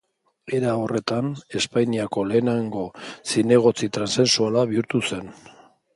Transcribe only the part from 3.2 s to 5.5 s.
zinegotzi transexuala bihurtu zen.